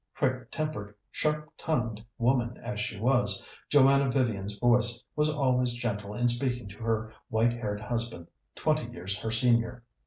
[0.17, 6.27] Quick tempered, sharp tongued woman as she was, Joanna Vivian's voice was always gentle in
[6.27, 8.25] speaking to her white haired husband,
[8.55, 9.83] twenty years her senior.